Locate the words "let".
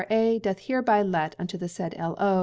1.03-1.35